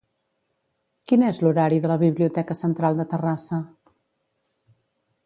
Quin 1.11 1.25
és 1.27 1.41
l'horari 1.43 1.77
de 1.83 1.91
la 1.91 1.97
Biblioteca 2.05 2.57
Central 2.63 2.97
de 3.03 3.07
Terrassa? 3.13 3.61